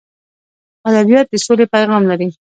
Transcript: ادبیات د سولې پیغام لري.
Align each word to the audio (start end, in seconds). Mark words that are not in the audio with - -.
ادبیات 0.89 1.27
د 1.29 1.33
سولې 1.45 1.65
پیغام 1.73 2.03
لري. 2.11 2.27